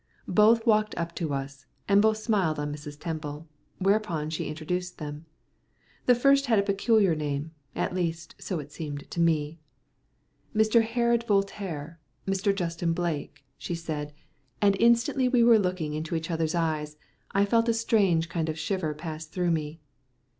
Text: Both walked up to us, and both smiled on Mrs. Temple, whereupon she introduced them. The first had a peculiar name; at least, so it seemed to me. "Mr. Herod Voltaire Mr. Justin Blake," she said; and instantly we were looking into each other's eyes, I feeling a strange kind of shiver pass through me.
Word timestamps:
Both 0.27 0.65
walked 0.65 0.97
up 0.97 1.13
to 1.17 1.31
us, 1.31 1.67
and 1.87 2.01
both 2.01 2.17
smiled 2.17 2.57
on 2.57 2.73
Mrs. 2.73 2.99
Temple, 2.99 3.47
whereupon 3.77 4.31
she 4.31 4.47
introduced 4.47 4.97
them. 4.97 5.27
The 6.07 6.15
first 6.15 6.47
had 6.47 6.57
a 6.57 6.63
peculiar 6.63 7.13
name; 7.13 7.51
at 7.75 7.93
least, 7.93 8.33
so 8.39 8.57
it 8.57 8.71
seemed 8.71 9.11
to 9.11 9.19
me. 9.19 9.59
"Mr. 10.55 10.81
Herod 10.81 11.23
Voltaire 11.27 11.99
Mr. 12.27 12.51
Justin 12.55 12.93
Blake," 12.93 13.45
she 13.59 13.75
said; 13.75 14.11
and 14.59 14.75
instantly 14.79 15.27
we 15.27 15.43
were 15.43 15.59
looking 15.59 15.93
into 15.93 16.15
each 16.15 16.31
other's 16.31 16.55
eyes, 16.55 16.97
I 17.33 17.45
feeling 17.45 17.69
a 17.69 17.73
strange 17.73 18.27
kind 18.27 18.49
of 18.49 18.57
shiver 18.57 18.95
pass 18.95 19.27
through 19.27 19.51
me. 19.51 19.81